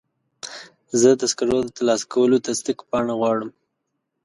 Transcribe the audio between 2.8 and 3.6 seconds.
پاڼه غواړم.